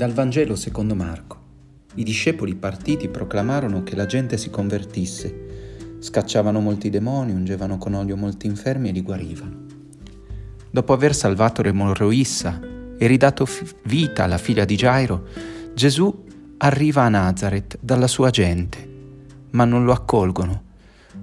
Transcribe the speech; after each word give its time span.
Dal 0.00 0.12
Vangelo 0.12 0.56
secondo 0.56 0.94
Marco. 0.94 1.38
I 1.96 2.04
discepoli 2.04 2.54
partiti 2.54 3.10
proclamarono 3.10 3.82
che 3.82 3.94
la 3.94 4.06
gente 4.06 4.38
si 4.38 4.48
convertisse, 4.48 5.98
scacciavano 5.98 6.58
molti 6.58 6.88
demoni, 6.88 7.32
ungevano 7.32 7.76
con 7.76 7.92
olio 7.92 8.16
molti 8.16 8.46
infermi 8.46 8.88
e 8.88 8.92
li 8.92 9.02
guarivano. 9.02 9.56
Dopo 10.70 10.94
aver 10.94 11.14
salvato 11.14 11.60
Remoroissa 11.60 12.58
e 12.96 13.06
ridato 13.06 13.46
vita 13.82 14.24
alla 14.24 14.38
figlia 14.38 14.64
di 14.64 14.76
Gairo, 14.76 15.26
Gesù 15.74 16.24
arriva 16.56 17.02
a 17.02 17.10
Nazareth 17.10 17.76
dalla 17.82 18.06
sua 18.06 18.30
gente, 18.30 18.78
ma 19.50 19.66
non 19.66 19.84
lo 19.84 19.92
accolgono. 19.92 20.62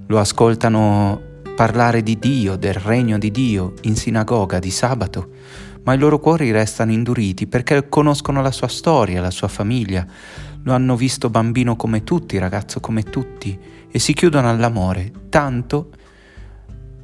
Lo 0.05 0.19
ascoltano 0.19 1.19
parlare 1.55 2.03
di 2.03 2.19
Dio, 2.19 2.55
del 2.57 2.75
regno 2.75 3.17
di 3.17 3.31
Dio, 3.31 3.73
in 3.81 3.95
sinagoga 3.95 4.59
di 4.59 4.69
sabato, 4.69 5.31
ma 5.87 5.93
i 5.93 5.97
loro 5.97 6.19
cuori 6.19 6.51
restano 6.51 6.91
induriti 6.91 7.47
perché 7.47 7.87
conoscono 7.87 8.41
la 8.41 8.51
sua 8.51 8.67
storia, 8.67 9.21
la 9.21 9.31
sua 9.31 9.47
famiglia, 9.47 10.05
lo 10.63 10.73
hanno 10.73 10.97
visto 10.97 11.29
bambino 11.29 11.77
come 11.77 12.03
tutti, 12.03 12.37
ragazzo 12.37 12.81
come 12.81 13.03
tutti, 13.03 13.57
e 13.89 13.97
si 13.97 14.11
chiudono 14.11 14.49
all'amore, 14.49 15.13
tanto 15.29 15.91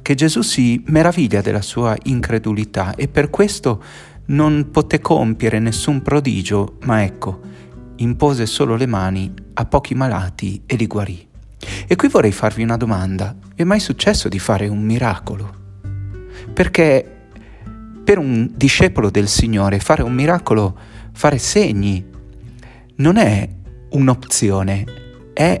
che 0.02 0.14
Gesù 0.14 0.42
si 0.42 0.82
meraviglia 0.88 1.40
della 1.40 1.62
sua 1.62 1.96
incredulità 2.02 2.94
e 2.94 3.08
per 3.08 3.30
questo 3.30 3.82
non 4.26 4.68
poté 4.70 5.00
compiere 5.00 5.58
nessun 5.60 6.02
prodigio, 6.02 6.76
ma 6.82 7.02
ecco, 7.04 7.40
impose 7.96 8.44
solo 8.44 8.76
le 8.76 8.86
mani 8.86 9.32
a 9.54 9.64
pochi 9.64 9.94
malati 9.94 10.62
e 10.66 10.76
li 10.76 10.86
guarì. 10.86 11.26
E 11.86 11.96
qui 11.96 12.08
vorrei 12.08 12.32
farvi 12.32 12.62
una 12.62 12.76
domanda. 12.76 13.34
È 13.54 13.64
mai 13.64 13.80
successo 13.80 14.28
di 14.28 14.38
fare 14.38 14.68
un 14.68 14.82
miracolo? 14.82 15.62
Perché 16.52 17.13
per 18.04 18.18
un 18.18 18.50
discepolo 18.54 19.10
del 19.10 19.28
Signore 19.28 19.80
fare 19.80 20.02
un 20.02 20.12
miracolo, 20.12 20.76
fare 21.12 21.38
segni, 21.38 22.04
non 22.96 23.16
è 23.16 23.48
un'opzione, 23.90 24.84
è 25.32 25.60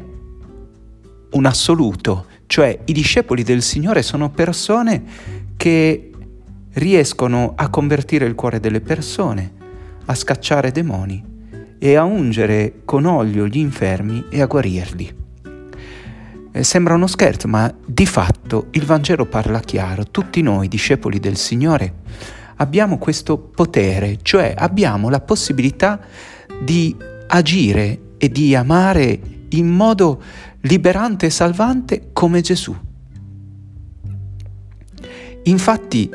un 1.30 1.46
assoluto. 1.46 2.26
Cioè 2.46 2.80
i 2.84 2.92
discepoli 2.92 3.42
del 3.42 3.62
Signore 3.62 4.02
sono 4.02 4.30
persone 4.30 5.02
che 5.56 6.10
riescono 6.74 7.54
a 7.56 7.70
convertire 7.70 8.26
il 8.26 8.34
cuore 8.34 8.60
delle 8.60 8.80
persone, 8.80 9.52
a 10.04 10.14
scacciare 10.14 10.70
demoni 10.70 11.32
e 11.78 11.94
a 11.96 12.04
ungere 12.04 12.82
con 12.84 13.06
olio 13.06 13.46
gli 13.46 13.58
infermi 13.58 14.26
e 14.28 14.42
a 14.42 14.46
guarirli. 14.46 15.23
Eh, 16.56 16.62
sembra 16.62 16.94
uno 16.94 17.08
scherzo, 17.08 17.48
ma 17.48 17.74
di 17.84 18.06
fatto 18.06 18.68
il 18.70 18.84
Vangelo 18.84 19.26
parla 19.26 19.58
chiaro. 19.58 20.04
Tutti 20.04 20.40
noi, 20.40 20.68
discepoli 20.68 21.18
del 21.18 21.36
Signore, 21.36 21.94
abbiamo 22.58 22.96
questo 22.96 23.38
potere, 23.38 24.18
cioè 24.22 24.54
abbiamo 24.56 25.08
la 25.08 25.18
possibilità 25.18 25.98
di 26.62 26.96
agire 27.26 28.12
e 28.18 28.28
di 28.28 28.54
amare 28.54 29.20
in 29.48 29.66
modo 29.66 30.22
liberante 30.60 31.26
e 31.26 31.30
salvante 31.30 32.10
come 32.12 32.40
Gesù. 32.40 32.72
Infatti 35.42 36.08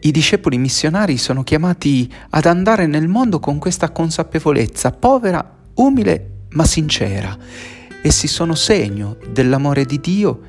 i 0.00 0.10
discepoli 0.10 0.58
missionari 0.58 1.18
sono 1.18 1.44
chiamati 1.44 2.12
ad 2.30 2.46
andare 2.46 2.88
nel 2.88 3.06
mondo 3.06 3.38
con 3.38 3.58
questa 3.60 3.92
consapevolezza 3.92 4.90
povera, 4.90 5.56
umile 5.74 6.30
ma 6.48 6.64
sincera 6.64 7.38
Essi 8.04 8.26
sono 8.26 8.56
segno 8.56 9.16
dell'amore 9.30 9.84
di 9.84 10.00
Dio 10.00 10.40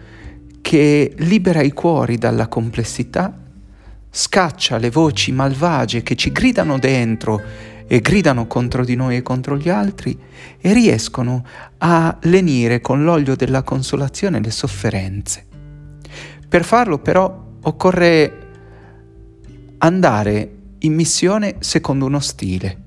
che 0.59 1.13
libera 1.17 1.61
i 1.61 1.71
cuori 1.71 2.17
dalla 2.17 2.47
complessità, 2.47 3.31
scaccia 4.09 4.77
le 4.77 4.89
voci 4.89 5.31
malvagie 5.31 6.01
che 6.01 6.15
ci 6.15 6.31
gridano 6.31 6.79
dentro 6.79 7.39
e 7.85 8.01
gridano 8.01 8.47
contro 8.47 8.83
di 8.83 8.95
noi 8.95 9.17
e 9.17 9.21
contro 9.21 9.55
gli 9.55 9.69
altri 9.69 10.17
e 10.59 10.73
riescono 10.73 11.45
a 11.77 12.17
lenire 12.23 12.81
con 12.81 13.03
l'olio 13.03 13.35
della 13.35 13.61
consolazione 13.61 14.41
le 14.41 14.51
sofferenze. 14.51 15.45
Per 16.49 16.63
farlo 16.63 16.97
però 16.97 17.51
occorre 17.61 18.47
andare 19.77 20.55
in 20.79 20.93
missione 20.95 21.57
secondo 21.59 22.07
uno 22.07 22.19
stile, 22.19 22.81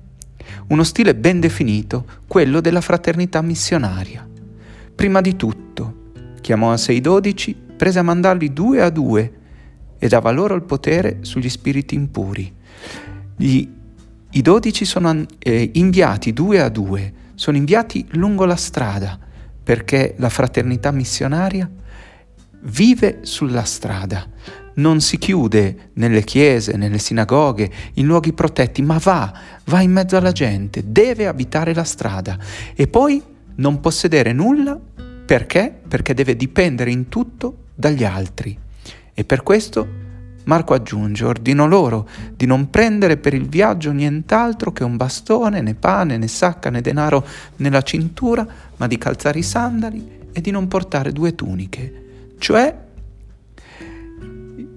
uno 0.67 0.83
stile 0.83 1.15
ben 1.15 1.39
definito, 1.39 2.05
quello 2.27 2.59
della 2.59 2.81
fraternità 2.81 3.41
missionaria. 3.41 4.27
Prima 4.97 5.21
di 5.21 5.35
tutto, 5.35 6.11
chiamò 6.41 6.71
a 6.71 6.77
sé 6.77 6.91
i 6.93 7.01
dodici, 7.01 7.55
prese 7.55 7.99
a 7.99 8.01
mandarli 8.01 8.51
due 8.51 8.81
a 8.81 8.89
due 8.89 9.31
e 9.99 10.07
dava 10.07 10.31
loro 10.31 10.55
il 10.55 10.63
potere 10.63 11.19
sugli 11.21 11.49
spiriti 11.49 11.93
impuri. 11.93 12.51
Gli, 13.35 13.69
I 14.31 14.41
dodici 14.41 14.85
sono 14.85 15.23
eh, 15.37 15.69
inviati 15.75 16.33
due 16.33 16.61
a 16.61 16.69
due, 16.69 17.13
sono 17.35 17.57
inviati 17.57 18.07
lungo 18.13 18.45
la 18.45 18.55
strada 18.55 19.19
perché 19.63 20.15
la 20.17 20.29
fraternità 20.29 20.89
missionaria 20.89 21.69
vive 22.61 23.19
sulla 23.21 23.65
strada, 23.65 24.27
non 24.77 24.99
si 24.99 25.19
chiude 25.19 25.91
nelle 25.93 26.23
chiese, 26.23 26.75
nelle 26.75 26.97
sinagoghe, 26.97 27.71
in 27.93 28.07
luoghi 28.07 28.33
protetti, 28.33 28.81
ma 28.81 28.97
va, 28.97 29.31
va 29.65 29.79
in 29.79 29.91
mezzo 29.91 30.17
alla 30.17 30.31
gente, 30.31 30.81
deve 30.87 31.27
abitare 31.27 31.75
la 31.75 31.83
strada. 31.83 32.35
E 32.75 32.87
poi 32.87 33.21
non 33.57 33.79
possedere 33.79 34.33
nulla 34.33 34.79
perché? 35.27 35.77
Perché 35.85 36.13
deve 36.13 36.37
dipendere 36.37 36.89
in 36.89 37.09
tutto 37.09 37.65
dagli 37.75 38.05
altri. 38.05 38.57
E 39.13 39.23
per 39.25 39.43
questo 39.43 40.05
Marco 40.45 40.73
aggiunge, 40.73 41.25
ordino 41.25 41.67
loro 41.67 42.07
di 42.33 42.45
non 42.45 42.69
prendere 42.69 43.17
per 43.17 43.33
il 43.33 43.49
viaggio 43.49 43.91
nient'altro 43.91 44.71
che 44.71 44.85
un 44.85 44.95
bastone, 44.95 45.59
né 45.59 45.75
pane, 45.75 46.17
né 46.17 46.29
sacca, 46.29 46.69
né 46.69 46.79
denaro 46.79 47.27
nella 47.57 47.81
cintura, 47.81 48.47
ma 48.77 48.87
di 48.87 48.97
calzare 48.97 49.39
i 49.39 49.43
sandali 49.43 50.09
e 50.31 50.39
di 50.39 50.49
non 50.49 50.69
portare 50.69 51.11
due 51.11 51.35
tuniche. 51.35 52.05
Cioè, 52.37 52.77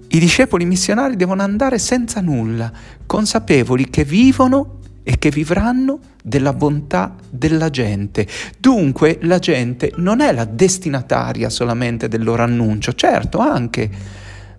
i 0.09 0.19
discepoli 0.19 0.65
missionari 0.65 1.15
devono 1.15 1.43
andare 1.43 1.79
senza 1.79 2.19
nulla, 2.19 2.69
consapevoli 3.05 3.89
che 3.89 4.03
vivono 4.03 4.79
e 5.03 5.17
che 5.17 5.29
vivranno 5.29 5.99
della 6.23 6.53
bontà 6.53 7.15
della 7.29 7.69
gente. 7.69 8.27
Dunque 8.59 9.17
la 9.21 9.39
gente 9.39 9.91
non 9.97 10.21
è 10.21 10.31
la 10.31 10.45
destinataria 10.45 11.49
solamente 11.49 12.07
del 12.07 12.23
loro 12.23 12.43
annuncio, 12.43 12.93
certo 12.93 13.39
anche, 13.39 13.89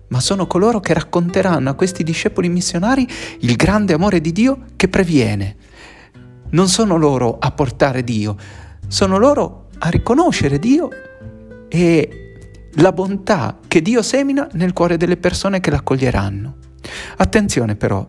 ma 0.07 0.19
sono 0.19 0.45
coloro 0.47 0.79
che 0.79 0.93
racconteranno 0.93 1.69
a 1.69 1.73
questi 1.73 2.03
discepoli 2.03 2.49
missionari 2.49 3.07
il 3.39 3.55
grande 3.55 3.93
amore 3.93 4.21
di 4.21 4.31
Dio 4.31 4.65
che 4.75 4.87
previene. 4.87 5.55
Non 6.49 6.67
sono 6.67 6.97
loro 6.97 7.37
a 7.39 7.51
portare 7.51 8.03
Dio, 8.03 8.35
sono 8.87 9.17
loro 9.17 9.69
a 9.79 9.89
riconoscere 9.89 10.59
Dio 10.59 10.89
e 11.67 12.09
la 12.75 12.91
bontà 12.91 13.59
che 13.67 13.81
Dio 13.81 14.01
semina 14.01 14.47
nel 14.53 14.73
cuore 14.73 14.97
delle 14.97 15.17
persone 15.17 15.59
che 15.59 15.71
l'accoglieranno. 15.71 16.57
Attenzione 17.17 17.75
però, 17.75 18.07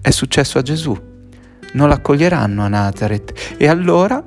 è 0.00 0.10
successo 0.10 0.58
a 0.58 0.62
Gesù 0.62 1.12
non 1.74 1.88
l'accoglieranno 1.88 2.62
a 2.62 2.68
Nazareth. 2.68 3.54
E 3.56 3.68
allora, 3.68 4.22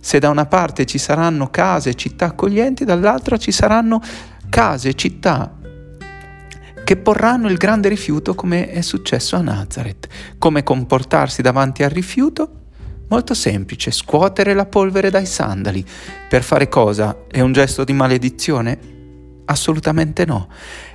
se 0.00 0.18
da 0.18 0.30
una 0.30 0.46
parte 0.46 0.86
ci 0.86 0.98
saranno 0.98 1.50
case 1.50 1.90
e 1.90 1.94
città 1.94 2.26
accoglienti, 2.26 2.84
dall'altra 2.84 3.36
ci 3.36 3.52
saranno 3.52 4.00
case 4.48 4.90
e 4.90 4.94
città 4.94 5.56
che 6.84 6.96
porranno 6.96 7.48
il 7.48 7.56
grande 7.56 7.88
rifiuto 7.88 8.34
come 8.34 8.70
è 8.70 8.80
successo 8.80 9.36
a 9.36 9.40
Nazareth. 9.40 10.08
Come 10.38 10.62
comportarsi 10.62 11.40
davanti 11.40 11.82
al 11.82 11.90
rifiuto? 11.90 12.60
Molto 13.08 13.34
semplice, 13.34 13.90
scuotere 13.90 14.54
la 14.54 14.66
polvere 14.66 15.10
dai 15.10 15.26
sandali. 15.26 15.84
Per 16.28 16.42
fare 16.42 16.68
cosa? 16.68 17.24
È 17.28 17.40
un 17.40 17.52
gesto 17.52 17.84
di 17.84 17.92
maledizione? 17.92 18.78
Assolutamente 19.44 20.24
no. 20.24 20.48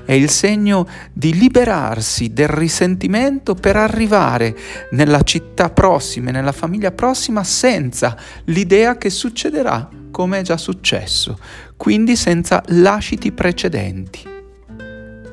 È 0.07 0.13
il 0.13 0.29
segno 0.29 0.87
di 1.11 1.33
liberarsi 1.33 2.31
del 2.31 2.47
risentimento 2.47 3.55
per 3.55 3.75
arrivare 3.75 4.55
nella 4.91 5.21
città 5.23 5.69
prossima 5.69 6.31
nella 6.31 6.53
famiglia 6.53 6.93
prossima 6.93 7.43
senza 7.43 8.15
l'idea 8.45 8.95
che 8.95 9.09
succederà 9.09 9.89
come 10.09 10.39
è 10.39 10.41
già 10.43 10.55
successo, 10.55 11.37
quindi 11.75 12.15
senza 12.15 12.63
lasciti 12.67 13.33
precedenti, 13.33 14.23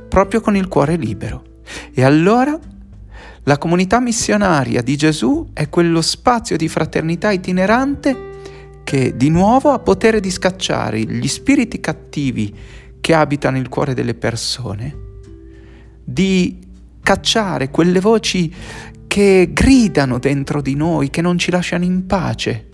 proprio 0.08 0.40
con 0.40 0.56
il 0.56 0.66
cuore 0.66 0.96
libero. 0.96 1.60
E 1.94 2.02
allora 2.02 2.58
la 3.44 3.58
comunità 3.58 4.00
missionaria 4.00 4.82
di 4.82 4.96
Gesù 4.96 5.50
è 5.52 5.68
quello 5.68 6.02
spazio 6.02 6.56
di 6.56 6.66
fraternità 6.66 7.30
itinerante 7.30 8.32
che 8.82 9.16
di 9.16 9.30
nuovo 9.30 9.70
ha 9.70 9.78
potere 9.78 10.18
di 10.18 10.32
scacciare 10.32 10.98
gli 10.98 11.28
spiriti 11.28 11.78
cattivi 11.78 12.82
che 13.04 13.12
abitano 13.12 13.58
il 13.58 13.68
cuore 13.68 13.92
delle 13.92 14.14
persone, 14.14 14.96
di 16.02 16.58
cacciare 17.02 17.68
quelle 17.68 18.00
voci 18.00 18.50
che 19.06 19.50
gridano 19.52 20.18
dentro 20.18 20.62
di 20.62 20.74
noi, 20.74 21.10
che 21.10 21.20
non 21.20 21.36
ci 21.36 21.50
lasciano 21.50 21.84
in 21.84 22.06
pace 22.06 22.68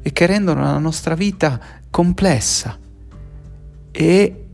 e 0.00 0.10
che 0.10 0.24
rendono 0.24 0.62
la 0.62 0.78
nostra 0.78 1.14
vita 1.14 1.60
complessa. 1.90 2.78
E 3.90 4.44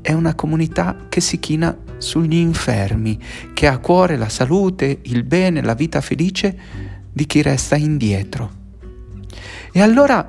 è 0.00 0.12
una 0.14 0.34
comunità 0.34 0.96
che 1.10 1.20
si 1.20 1.38
china 1.38 1.76
sugli 1.98 2.36
infermi, 2.36 3.20
che 3.52 3.66
ha 3.66 3.74
a 3.74 3.78
cuore 3.78 4.16
la 4.16 4.30
salute, 4.30 5.00
il 5.02 5.22
bene, 5.24 5.62
la 5.62 5.74
vita 5.74 6.00
felice 6.00 6.58
di 7.12 7.26
chi 7.26 7.42
resta 7.42 7.76
indietro. 7.76 8.50
E 9.70 9.82
allora, 9.82 10.26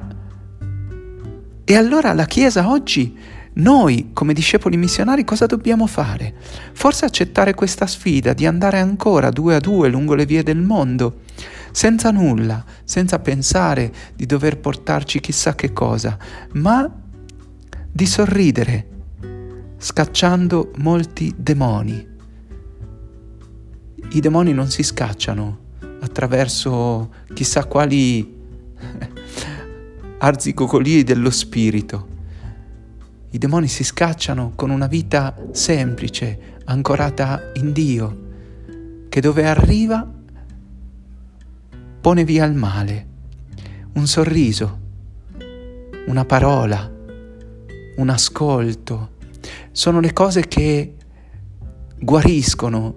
e 1.64 1.76
allora 1.78 2.12
la 2.12 2.26
Chiesa 2.26 2.70
oggi, 2.70 3.31
noi 3.54 4.12
come 4.14 4.34
discepoli 4.34 4.78
missionari, 4.78 5.26
cosa 5.26 5.46
dobbiamo 5.46 5.86
fare? 5.86 6.36
Forse 6.72 7.04
accettare 7.04 7.54
questa 7.54 7.86
sfida 7.86 8.32
di 8.32 8.46
andare 8.46 8.80
ancora 8.80 9.30
due 9.30 9.56
a 9.56 9.60
due 9.60 9.90
lungo 9.90 10.16
le 10.16 10.26
vie 10.26 10.42
del 10.42 10.62
mondo, 10.62 11.22
senza 11.72 12.12
nulla, 12.12 12.64
senza 12.86 13.20
pensare 13.20 13.92
di 14.16 14.26
dover 14.26 14.60
portarci 14.60 15.20
chissà 15.20 15.54
che 15.54 15.74
cosa, 15.74 16.18
ma 16.54 16.90
di 17.92 18.06
sorridere, 18.06 18.88
scacciando 19.78 20.72
molti 20.78 21.34
demoni. 21.36 22.08
I 24.14 24.20
demoni 24.22 24.54
non 24.54 24.70
si 24.70 24.82
scacciano 24.82 25.60
attraverso 26.00 27.14
chissà 27.34 27.66
quali 27.66 28.40
arzigogoli 30.20 31.04
dello 31.04 31.30
spirito. 31.30 32.11
I 33.34 33.38
demoni 33.38 33.70
si 33.70 33.86
scacciano 33.86 34.52
con 34.56 34.72
una 34.72 34.88
vita 34.88 35.34
semplice, 35.52 36.58
ancorata 36.66 37.52
in 37.54 37.72
Dio, 37.72 38.20
che 39.08 39.22
dove 39.22 39.48
arriva 39.48 40.06
pone 42.02 42.26
via 42.26 42.44
il 42.44 42.54
male, 42.54 43.08
un 43.94 44.06
sorriso, 44.06 44.80
una 46.08 46.26
parola, 46.26 46.92
un 47.96 48.10
ascolto. 48.10 49.12
Sono 49.72 50.02
le 50.02 50.12
cose 50.12 50.48
che 50.50 50.96
guariscono, 52.00 52.96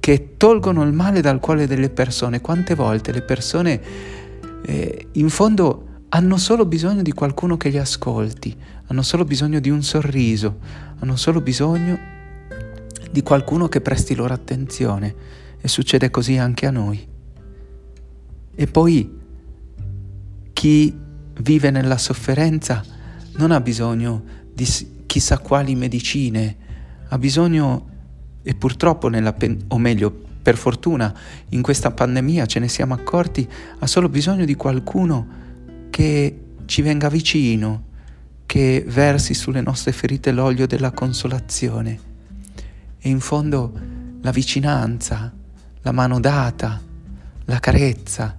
che 0.00 0.34
tolgono 0.36 0.82
il 0.82 0.92
male 0.94 1.20
dal 1.20 1.38
cuore 1.38 1.68
delle 1.68 1.90
persone. 1.90 2.40
Quante 2.40 2.74
volte 2.74 3.12
le 3.12 3.22
persone 3.22 3.80
eh, 4.64 5.08
in 5.12 5.28
fondo 5.28 5.86
hanno 6.08 6.36
solo 6.38 6.66
bisogno 6.66 7.02
di 7.02 7.12
qualcuno 7.12 7.56
che 7.56 7.68
li 7.68 7.78
ascolti, 7.78 8.56
hanno 8.86 9.02
solo 9.02 9.24
bisogno 9.24 9.60
di 9.60 9.70
un 9.70 9.82
sorriso, 9.82 10.58
hanno 10.98 11.16
solo 11.16 11.40
bisogno 11.40 11.98
di 13.10 13.22
qualcuno 13.22 13.68
che 13.68 13.80
presti 13.80 14.14
loro 14.14 14.34
attenzione 14.34 15.14
e 15.60 15.68
succede 15.68 16.10
così 16.10 16.36
anche 16.36 16.66
a 16.66 16.70
noi. 16.70 17.06
E 18.54 18.66
poi 18.66 19.18
chi 20.52 20.94
vive 21.40 21.70
nella 21.70 21.98
sofferenza 21.98 22.82
non 23.36 23.50
ha 23.50 23.60
bisogno 23.60 24.22
di 24.52 24.66
chissà 25.06 25.38
quali 25.38 25.74
medicine, 25.74 26.56
ha 27.08 27.18
bisogno, 27.18 27.88
e 28.42 28.54
purtroppo, 28.54 29.08
nella, 29.08 29.34
o 29.68 29.78
meglio, 29.78 30.24
per 30.42 30.56
fortuna, 30.56 31.14
in 31.50 31.62
questa 31.62 31.90
pandemia 31.90 32.46
ce 32.46 32.60
ne 32.60 32.68
siamo 32.68 32.94
accorti, 32.94 33.48
ha 33.78 33.86
solo 33.86 34.08
bisogno 34.08 34.44
di 34.44 34.54
qualcuno 34.54 35.26
che 35.90 36.40
ci 36.66 36.82
venga 36.82 37.08
vicino, 37.08 37.85
che 38.56 38.82
versi 38.86 39.34
sulle 39.34 39.60
nostre 39.60 39.92
ferite 39.92 40.32
l'olio 40.32 40.66
della 40.66 40.90
consolazione 40.90 42.00
e 42.98 43.06
in 43.06 43.20
fondo 43.20 43.70
la 44.22 44.30
vicinanza, 44.30 45.30
la 45.82 45.92
mano 45.92 46.18
data, 46.20 46.80
la 47.44 47.60
carezza, 47.60 48.34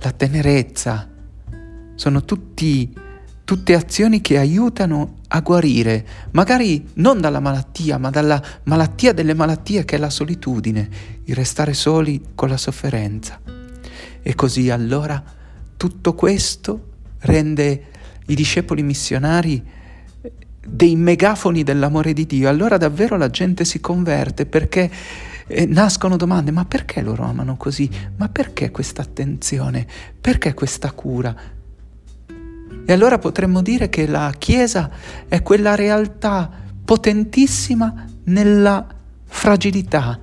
la 0.00 0.10
tenerezza, 0.10 1.08
sono 1.94 2.24
tutti, 2.24 2.92
tutte 3.44 3.74
azioni 3.74 4.20
che 4.20 4.38
aiutano 4.38 5.18
a 5.28 5.38
guarire, 5.38 6.04
magari 6.32 6.88
non 6.94 7.20
dalla 7.20 7.38
malattia, 7.38 7.98
ma 7.98 8.10
dalla 8.10 8.42
malattia 8.64 9.12
delle 9.12 9.34
malattie 9.34 9.84
che 9.84 9.94
è 9.94 9.98
la 10.00 10.10
solitudine, 10.10 10.88
il 11.26 11.34
restare 11.36 11.74
soli 11.74 12.30
con 12.34 12.48
la 12.48 12.56
sofferenza. 12.56 13.38
E 14.20 14.34
così 14.34 14.68
allora 14.68 15.22
tutto 15.76 16.14
questo 16.14 16.94
rende 17.20 17.94
i 18.26 18.34
discepoli 18.34 18.82
missionari 18.82 19.62
dei 20.66 20.96
megafoni 20.96 21.62
dell'amore 21.62 22.12
di 22.12 22.26
Dio. 22.26 22.48
Allora 22.48 22.76
davvero 22.76 23.16
la 23.16 23.30
gente 23.30 23.64
si 23.64 23.80
converte 23.80 24.46
perché 24.46 24.90
eh, 25.46 25.66
nascono 25.66 26.16
domande, 26.16 26.50
ma 26.50 26.64
perché 26.64 27.00
loro 27.02 27.24
amano 27.24 27.56
così? 27.56 27.88
Ma 28.16 28.28
perché 28.28 28.70
questa 28.70 29.02
attenzione? 29.02 29.86
Perché 30.20 30.54
questa 30.54 30.90
cura? 30.92 31.34
E 32.88 32.92
allora 32.92 33.18
potremmo 33.18 33.62
dire 33.62 33.88
che 33.88 34.06
la 34.06 34.32
Chiesa 34.36 34.90
è 35.28 35.42
quella 35.42 35.74
realtà 35.74 36.50
potentissima 36.84 38.06
nella 38.24 38.86
fragilità, 39.24 40.18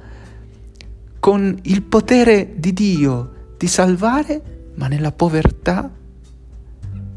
con 1.19 1.57
il 1.63 1.81
potere 1.83 2.53
di 2.55 2.73
Dio 2.73 3.31
di 3.57 3.67
salvare 3.67 4.41
ma 4.75 4.87
nella 4.87 5.11
povertà 5.11 5.89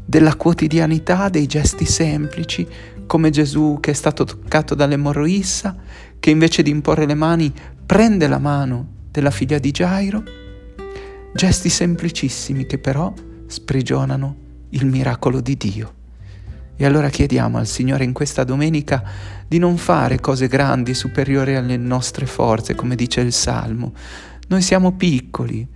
della 0.07 0.35
quotidianità, 0.35 1.27
dei 1.27 1.47
gesti 1.47 1.83
semplici, 1.83 2.65
come 3.05 3.29
Gesù 3.29 3.79
che 3.81 3.91
è 3.91 3.93
stato 3.93 4.23
toccato 4.23 4.73
dall'emorroissa, 4.73 5.75
che 6.17 6.29
invece 6.29 6.63
di 6.63 6.69
imporre 6.69 7.05
le 7.05 7.13
mani 7.13 7.53
prende 7.85 8.27
la 8.27 8.39
mano 8.39 8.87
della 9.11 9.31
figlia 9.31 9.59
di 9.59 9.69
Gairo, 9.71 10.23
gesti 11.33 11.67
semplicissimi 11.67 12.65
che 12.65 12.77
però 12.77 13.13
sprigionano 13.47 14.35
il 14.69 14.85
miracolo 14.85 15.41
di 15.41 15.57
Dio. 15.57 15.93
E 16.77 16.85
allora 16.85 17.09
chiediamo 17.09 17.57
al 17.57 17.67
Signore 17.67 18.05
in 18.05 18.13
questa 18.13 18.45
domenica 18.45 19.03
di 19.45 19.57
non 19.57 19.75
fare 19.75 20.21
cose 20.21 20.47
grandi 20.47 20.93
superiori 20.93 21.55
alle 21.55 21.75
nostre 21.75 22.25
forze, 22.25 22.75
come 22.75 22.95
dice 22.95 23.19
il 23.19 23.33
Salmo. 23.33 23.91
Noi 24.47 24.61
siamo 24.61 24.93
piccoli, 24.93 25.67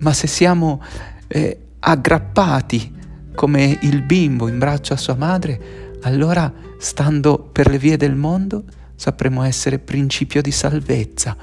ma 0.00 0.12
se 0.12 0.26
siamo 0.26 0.82
eh, 1.28 1.58
aggrappati 1.78 3.00
come 3.34 3.78
il 3.82 4.02
bimbo 4.02 4.48
in 4.48 4.58
braccio 4.58 4.92
a 4.92 4.96
sua 4.96 5.14
madre, 5.14 5.98
allora 6.02 6.52
stando 6.78 7.38
per 7.38 7.68
le 7.68 7.78
vie 7.78 7.96
del 7.96 8.14
mondo 8.14 8.64
sapremo 8.94 9.42
essere 9.42 9.78
principio 9.78 10.42
di 10.42 10.50
salvezza 10.50 11.36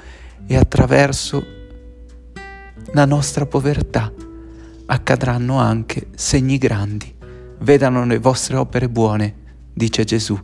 e 0.46 0.56
attraverso 0.56 1.44
la 2.92 3.04
nostra 3.04 3.46
povertà 3.46 4.12
accadranno 4.86 5.58
anche 5.58 6.08
segni 6.14 6.58
grandi. 6.58 7.14
Vedano 7.58 8.04
le 8.04 8.18
vostre 8.18 8.56
opere 8.56 8.88
buone, 8.88 9.34
dice 9.72 10.04
Gesù, 10.04 10.38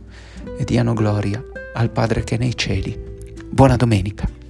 e 0.57 0.63
diano 0.63 0.93
gloria 0.93 1.43
al 1.73 1.89
Padre 1.89 2.23
che 2.23 2.35
è 2.35 2.37
nei 2.37 2.55
cieli. 2.55 2.97
Buona 3.49 3.75
domenica. 3.75 4.46